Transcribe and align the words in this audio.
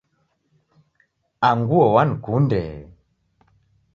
Anguo 1.49 1.85
wankunde. 1.95 2.63